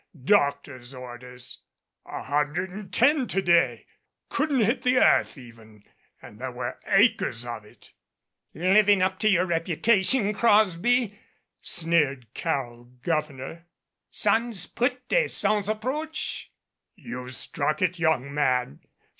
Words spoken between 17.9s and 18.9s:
young man.